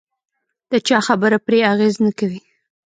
د 0.71 0.73
چا 0.87 0.97
خبره 1.07 1.37
پرې 1.45 1.59
اغېز 1.73 1.95
نه 2.05 2.11
کوي. 2.19 2.39